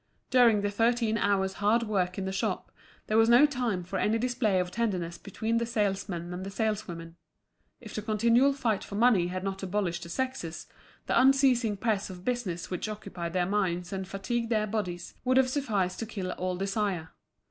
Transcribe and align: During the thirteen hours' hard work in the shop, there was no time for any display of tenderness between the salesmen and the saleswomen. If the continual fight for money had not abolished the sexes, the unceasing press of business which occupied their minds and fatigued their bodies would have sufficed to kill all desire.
During 0.31 0.61
the 0.61 0.71
thirteen 0.71 1.15
hours' 1.19 1.53
hard 1.61 1.83
work 1.83 2.17
in 2.17 2.25
the 2.25 2.31
shop, 2.31 2.71
there 3.05 3.19
was 3.19 3.29
no 3.29 3.45
time 3.45 3.83
for 3.83 3.99
any 3.99 4.17
display 4.17 4.59
of 4.59 4.71
tenderness 4.71 5.19
between 5.19 5.59
the 5.59 5.65
salesmen 5.67 6.33
and 6.33 6.43
the 6.43 6.49
saleswomen. 6.49 7.17
If 7.79 7.93
the 7.93 8.01
continual 8.01 8.51
fight 8.51 8.83
for 8.83 8.95
money 8.95 9.27
had 9.27 9.43
not 9.43 9.61
abolished 9.61 10.01
the 10.01 10.09
sexes, 10.09 10.65
the 11.05 11.21
unceasing 11.21 11.77
press 11.77 12.09
of 12.09 12.25
business 12.25 12.71
which 12.71 12.89
occupied 12.89 13.33
their 13.33 13.45
minds 13.45 13.93
and 13.93 14.07
fatigued 14.07 14.49
their 14.49 14.65
bodies 14.65 15.13
would 15.23 15.37
have 15.37 15.49
sufficed 15.49 15.99
to 15.99 16.07
kill 16.07 16.31
all 16.31 16.55
desire. 16.57 17.09